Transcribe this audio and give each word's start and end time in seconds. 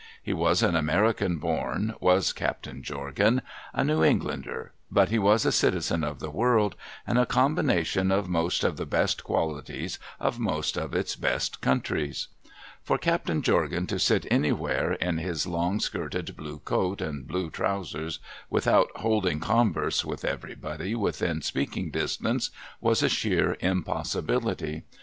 He 0.23 0.33
was 0.33 0.63
an 0.63 0.75
American 0.75 1.37
born, 1.37 1.93
was 1.99 2.33
Captain 2.33 2.81
Jorgan,— 2.81 3.43
a 3.71 3.83
New 3.83 4.03
Englander,— 4.03 4.71
but 4.99 5.09
he 5.09 5.19
was 5.19 5.45
a 5.45 5.51
citizen 5.51 6.03
of 6.03 6.19
the 6.19 6.31
world, 6.31 6.75
and 7.05 7.19
a 7.19 7.25
coml)ination 7.27 8.11
of 8.11 8.27
most 8.27 8.63
of 8.63 8.77
the 8.77 8.87
best 8.87 9.23
qualities 9.23 9.99
of 10.19 10.39
most 10.39 10.75
of 10.75 10.95
its 10.95 11.15
best 11.15 11.61
countries. 11.61 12.29
For 12.81 12.97
Captain 12.97 13.43
Jorgan 13.43 13.85
to 13.89 13.99
sit 13.99 14.25
anywhere 14.31 14.93
in 14.93 15.19
his 15.19 15.45
long 15.45 15.79
skirted 15.79 16.35
blue 16.35 16.57
coat 16.57 16.99
and 16.99 17.27
blue 17.27 17.51
trousers, 17.51 18.17
without 18.49 18.89
holding 18.95 19.39
converse 19.39 20.03
with 20.03 20.25
everybody 20.25 20.95
within 20.95 21.43
speaking 21.43 21.91
distance, 21.91 22.49
was 22.79 23.03
a 23.03 23.07
sheer 23.09 23.55
impossibility. 23.59 24.81